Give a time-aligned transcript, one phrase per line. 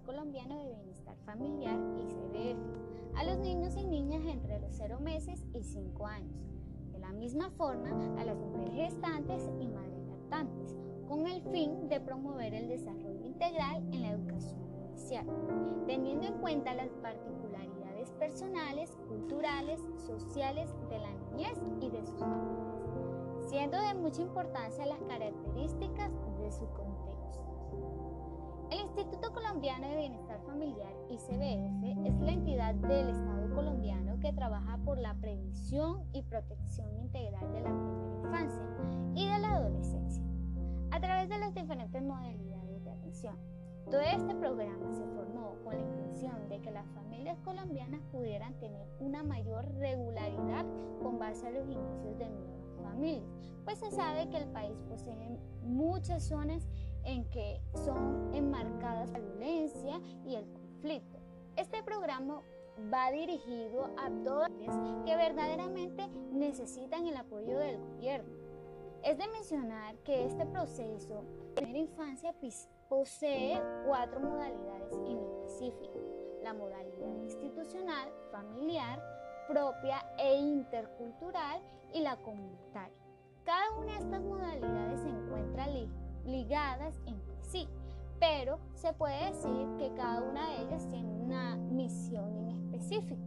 [0.00, 5.62] Colombiano de Bienestar Familiar, ICBF, a los niños y niñas entre los 0 meses y
[5.62, 6.36] 5 años.
[6.92, 7.90] De la misma forma,
[8.20, 10.76] a las mujeres gestantes y madres lactantes,
[11.08, 15.26] con el fin de promover el desarrollo integral en la educación inicial,
[15.86, 23.48] teniendo en cuenta las particularidades personales, culturales, sociales de la niñez y de sus familias,
[23.48, 27.53] siendo de mucha importancia las características de su contexto.
[28.96, 34.98] Instituto Colombiano de Bienestar Familiar, ICBF, es la entidad del Estado colombiano que trabaja por
[34.98, 38.62] la prevención y protección integral de la primera infancia
[39.16, 40.22] y de la adolescencia,
[40.92, 43.36] a través de las diferentes modalidades de atención.
[43.90, 48.86] Todo este programa se formó con la intención de que las familias colombianas pudieran tener
[49.00, 50.64] una mayor regularidad
[51.02, 53.26] con base a los inicios de nuevas familias,
[53.64, 56.68] pues se sabe que el país posee muchas zonas
[57.04, 61.18] en que son enmarcadas la violencia y el conflicto.
[61.56, 62.42] Este programa
[62.92, 64.50] va dirigido a todas
[65.04, 68.34] que verdaderamente necesitan el apoyo del gobierno.
[69.02, 72.34] Es de mencionar que este proceso de primera infancia
[72.88, 76.00] posee cuatro modalidades en específico.
[76.42, 79.02] La modalidad institucional, familiar,
[79.46, 81.60] propia e intercultural
[81.92, 82.96] y la comunitaria.
[83.44, 85.66] Cada una de estas modalidades se encuentra
[86.26, 87.68] ligadas entre sí,
[88.18, 93.22] pero se puede decir que cada una de ellas tiene una misión en específico.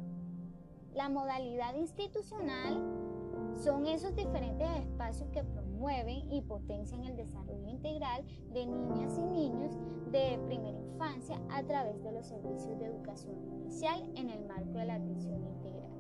[0.94, 2.82] La modalidad institucional
[3.54, 9.78] son esos diferentes espacios que promueven y potencian el desarrollo integral de niñas y niños
[10.12, 14.86] de primera infancia a través de los servicios de educación inicial en el marco de
[14.86, 15.92] la atención integral,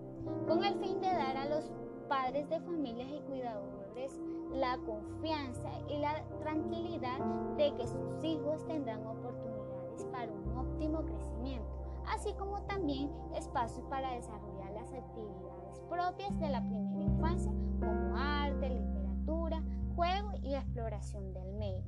[0.48, 1.72] con el fin de dar a los
[2.08, 4.20] padres de familias y cuidadores
[4.54, 7.20] la confianza y la tranquilidad
[7.58, 11.67] de que sus hijos tendrán oportunidades para un óptimo crecimiento,
[12.08, 18.70] así como también espacios para desarrollar las actividades propias de la primera infancia como arte,
[18.70, 19.62] literatura,
[19.96, 21.84] juego y exploración del medio.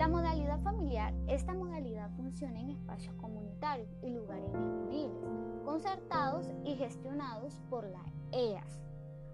[0.00, 5.28] La modalidad familiar, esta modalidad funciona en espacios comunitarios y lugares disponibles,
[5.62, 8.02] concertados y gestionados por la
[8.32, 8.80] EAS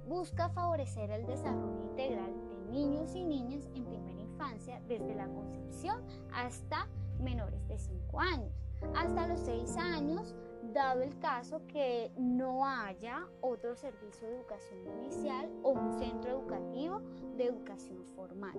[0.09, 6.03] busca favorecer el desarrollo integral de niños y niñas en primera infancia desde la concepción
[6.32, 6.88] hasta
[7.21, 8.53] menores de 5 años,
[8.97, 10.34] hasta los 6 años,
[10.72, 17.03] dado el caso que no haya otro servicio de educación inicial o un centro educativo
[17.37, 18.59] de educación formal.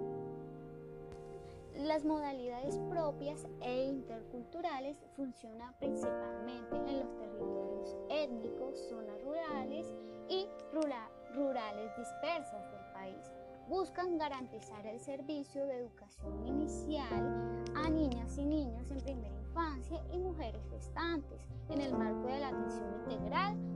[1.77, 9.93] Las modalidades propias e interculturales funcionan principalmente en los territorios étnicos, zonas rurales
[10.27, 13.31] y rurales dispersas del país.
[13.67, 20.17] Buscan garantizar el servicio de educación inicial a niñas y niños en primera infancia y
[20.17, 23.66] mujeres gestantes en el marco de la atención integral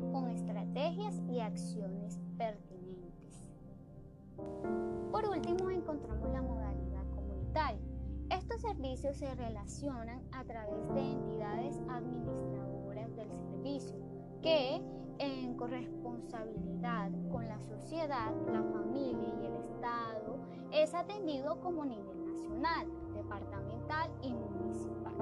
[8.72, 13.98] servicios se relacionan a través de entidades administradoras del servicio
[14.42, 14.82] que
[15.20, 20.40] en corresponsabilidad con la sociedad, la familia y el Estado
[20.72, 25.16] es atendido como nivel nacional, departamental y municipal.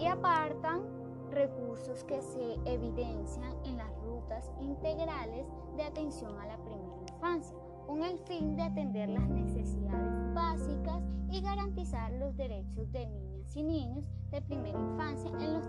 [0.00, 0.82] Y apartan
[1.30, 7.56] recursos que se evidencian en las rutas integrales de atención a la primera infancia,
[7.86, 13.62] con el fin de atender las necesidades básicas y garantizar los derechos de niñas y
[13.62, 15.66] niños de primera infancia en los,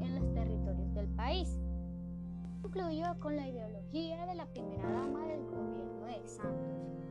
[0.00, 1.58] en los territorios del país
[2.74, 7.04] concluyó con la ideología de la primera dama del gobierno de Santos,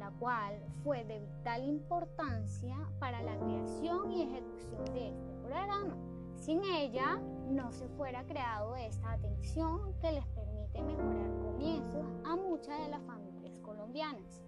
[0.00, 5.96] la cual fue de vital importancia para la creación y ejecución de este programa.
[6.34, 12.80] Sin ella, no se fuera creado esta atención que les permite mejorar comienzos a muchas
[12.80, 13.35] de las familias
[13.96, 14.45] colombianas.